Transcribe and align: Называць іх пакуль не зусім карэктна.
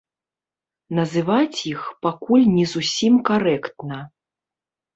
Называць 0.99 1.59
іх 1.73 1.81
пакуль 2.07 2.49
не 2.57 2.65
зусім 2.73 3.23
карэктна. 3.31 4.03